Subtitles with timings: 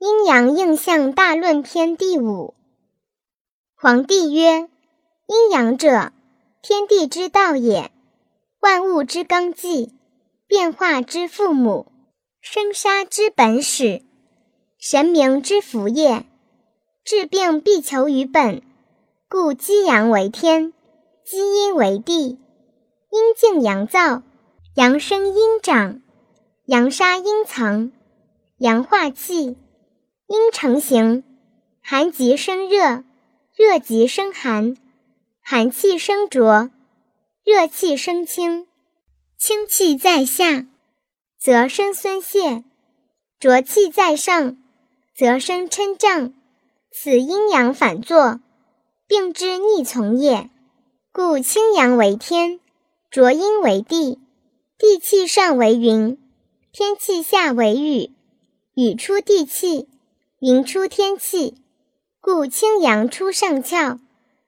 [0.00, 2.54] 阴阳应象大论篇第五。
[3.74, 4.68] 皇帝曰：
[5.26, 6.12] 阴阳者，
[6.62, 7.90] 天地之道也，
[8.60, 9.92] 万物之纲纪，
[10.46, 11.90] 变化之父母，
[12.40, 14.02] 生杀之本始，
[14.78, 16.24] 神明之福业。
[17.02, 18.62] 治病必求于本，
[19.28, 20.72] 故积阳为天，
[21.24, 22.38] 积阴为地。
[23.10, 24.22] 阴静阳燥，
[24.76, 26.00] 阳生阴长，
[26.66, 27.90] 阳杀阴藏，
[28.58, 29.56] 阳化气。
[30.28, 31.24] 阴成形，
[31.80, 33.02] 寒极生热，
[33.56, 34.76] 热极生寒，
[35.40, 36.70] 寒气生浊，
[37.46, 38.66] 热气生清，
[39.38, 40.66] 清气在下，
[41.40, 42.62] 则生孙泄；
[43.40, 44.58] 浊气在上，
[45.16, 46.34] 则生嗔胀。
[46.92, 48.40] 此阴阳反作，
[49.06, 50.50] 病之逆从也。
[51.10, 52.60] 故清阳为天，
[53.10, 54.18] 浊阴为地，
[54.76, 56.18] 地气上为云，
[56.70, 58.12] 天气下为雨，
[58.74, 59.88] 雨出地气。
[60.40, 61.56] 云出天气，
[62.20, 63.98] 故清阳出上窍，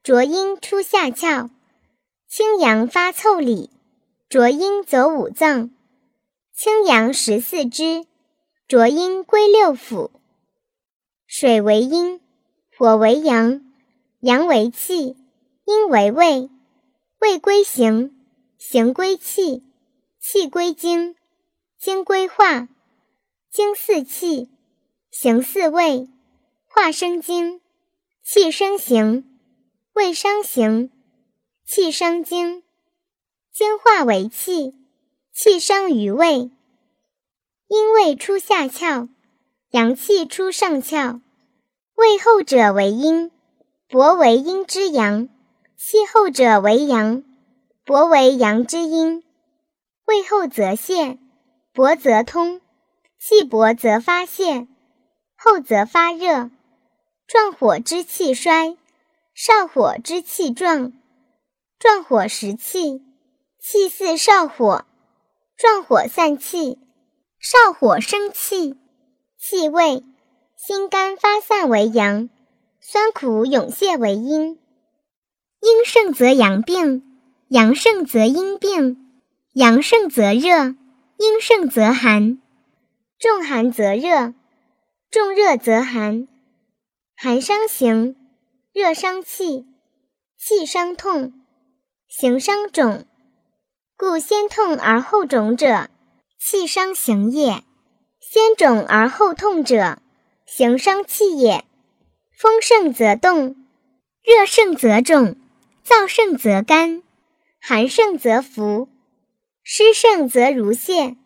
[0.05, 1.51] 浊阴出下窍。
[2.29, 3.71] 清阳发腠理，
[4.29, 5.71] 浊阴走五脏。
[6.53, 8.07] 清阳十四支，
[8.69, 10.13] 浊阴归六腑。
[11.27, 12.21] 水为阴，
[12.79, 13.61] 火为阳，
[14.21, 15.17] 阳为气，
[15.65, 16.49] 阴为胃，
[17.19, 18.17] 胃归形，
[18.59, 19.65] 形归气，
[20.21, 21.17] 气归经，
[21.81, 22.69] 经归化，
[23.51, 24.51] 经四气。
[25.11, 26.09] 形似胃，
[26.69, 27.61] 化生精，
[28.23, 29.25] 气生形，
[29.93, 30.91] 胃伤形，
[31.67, 32.63] 气伤精，
[33.53, 34.73] 精化为气，
[35.33, 36.51] 气伤于胃。
[37.67, 39.09] 阴胃出下窍，
[39.71, 41.21] 阳气出上窍。
[41.97, 43.33] 胃后者为阴，
[43.89, 45.29] 薄为阴之阳；
[45.77, 47.25] 气后者为阳，
[47.85, 49.25] 薄为阳之阴。
[50.07, 51.19] 胃后则泄，
[51.73, 52.61] 薄则通；
[53.19, 54.69] 气薄则发泄。
[55.43, 56.51] 后则发热，
[57.27, 58.77] 壮火之气衰，
[59.33, 60.93] 少火之气壮。
[61.79, 63.03] 壮火食气，
[63.59, 64.85] 气似少火；
[65.57, 66.79] 壮火散气，
[67.39, 68.77] 少火生气。
[69.39, 70.05] 气味，
[70.57, 72.29] 心肝发散为阳，
[72.79, 74.59] 酸苦涌泄为阴。
[75.63, 77.03] 阴盛则阳病，
[77.49, 78.97] 阳盛则阴病；
[79.55, 80.75] 阳盛则热，
[81.17, 82.39] 阴盛则寒。
[83.19, 84.35] 重寒则热。
[85.11, 86.29] 重热则寒，
[87.17, 88.15] 寒伤形，
[88.73, 89.67] 热伤气，
[90.39, 91.33] 气伤痛，
[92.07, 93.05] 形伤肿。
[93.97, 95.91] 故先痛而后肿者，
[96.39, 97.65] 气伤形也；
[98.21, 99.99] 先肿而后痛者，
[100.47, 101.65] 形伤气也。
[102.39, 103.57] 风盛则动，
[104.23, 105.35] 热盛则肿，
[105.85, 107.03] 燥盛则干，
[107.61, 108.89] 寒盛则浮，
[109.65, 111.17] 湿盛则如泄。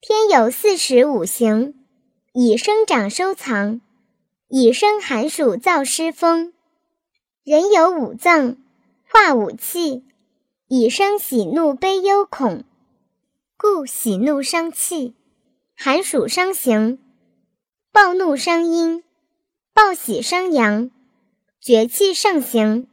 [0.00, 1.82] 天有四时五行。
[2.38, 3.80] 以生长收藏，
[4.48, 6.52] 以生寒暑燥湿风。
[7.42, 8.58] 人有五脏，
[9.08, 10.04] 化五气，
[10.68, 12.64] 以生喜怒悲忧恐。
[13.56, 15.14] 故喜怒伤气，
[15.74, 16.98] 寒暑伤形，
[17.90, 19.02] 暴怒伤阴，
[19.72, 20.90] 暴喜伤阳。
[21.58, 22.86] 绝气上行，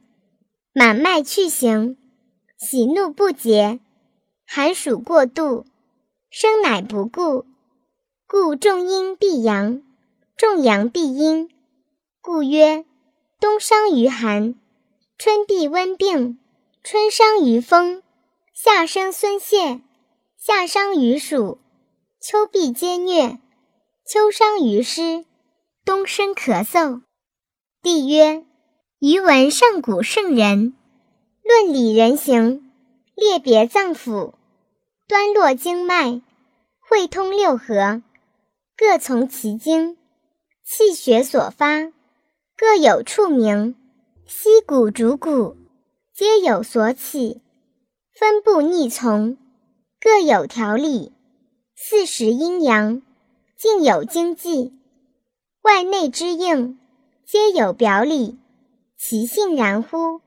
[0.72, 1.98] 满脉去行，
[2.56, 3.78] 喜怒不节，
[4.46, 5.66] 寒暑过度，
[6.30, 7.44] 生乃不顾。
[8.26, 9.82] 故重阴必阳，
[10.36, 11.50] 重阳必阴。
[12.22, 12.86] 故曰：
[13.38, 14.54] 冬伤于寒，
[15.18, 16.38] 春必温病；
[16.82, 18.02] 春伤于风，
[18.54, 19.82] 夏生孙泄；
[20.38, 21.58] 夏伤于暑，
[22.18, 23.38] 秋必皆疟；
[24.06, 25.26] 秋伤于湿，
[25.84, 27.02] 冬生咳嗽。
[27.82, 28.42] 帝曰：
[29.00, 30.74] 余闻上古圣人
[31.42, 32.72] 论理人形，
[33.14, 34.32] 列别脏腑，
[35.06, 36.22] 端络经脉，
[36.80, 38.02] 会通六合。
[38.76, 39.96] 各从其经，
[40.64, 41.92] 气血所发，
[42.56, 43.76] 各有处名。
[44.26, 45.56] 息骨主骨，
[46.12, 47.40] 皆有所起，
[48.18, 49.36] 分布逆从，
[50.00, 51.12] 各有条理。
[51.76, 53.00] 四时阴阳，
[53.56, 54.72] 尽有经纪。
[55.62, 56.76] 外内之应，
[57.24, 58.38] 皆有表里。
[58.98, 60.20] 其性然乎？